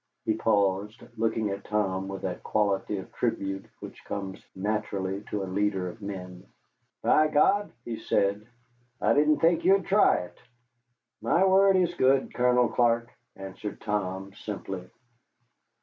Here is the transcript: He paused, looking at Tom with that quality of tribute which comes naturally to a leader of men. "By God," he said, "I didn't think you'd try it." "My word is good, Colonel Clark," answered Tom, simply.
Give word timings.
He 0.25 0.33
paused, 0.33 1.03
looking 1.15 1.51
at 1.51 1.63
Tom 1.65 2.07
with 2.07 2.23
that 2.23 2.41
quality 2.41 2.97
of 2.97 3.11
tribute 3.13 3.67
which 3.81 4.03
comes 4.05 4.43
naturally 4.55 5.21
to 5.29 5.43
a 5.43 5.43
leader 5.53 5.89
of 5.89 6.01
men. 6.01 6.43
"By 7.03 7.27
God," 7.27 7.71
he 7.85 7.97
said, 7.99 8.47
"I 8.99 9.13
didn't 9.13 9.41
think 9.41 9.63
you'd 9.63 9.85
try 9.85 10.21
it." 10.23 10.39
"My 11.21 11.45
word 11.45 11.75
is 11.75 11.93
good, 11.93 12.33
Colonel 12.33 12.69
Clark," 12.69 13.11
answered 13.35 13.79
Tom, 13.81 14.33
simply. 14.33 14.89